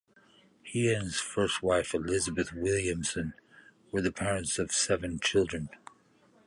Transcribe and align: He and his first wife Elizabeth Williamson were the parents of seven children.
He 0.63 0.91
and 0.91 1.03
his 1.03 1.19
first 1.19 1.61
wife 1.61 1.93
Elizabeth 1.93 2.53
Williamson 2.53 3.35
were 3.91 4.01
the 4.01 4.11
parents 4.11 4.57
of 4.57 4.71
seven 4.71 5.19
children. 5.19 5.69